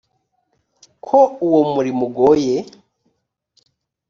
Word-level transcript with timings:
ko 1.05 1.19
uwo 1.45 1.61
murimo 1.73 2.03
ugoye 2.09 2.55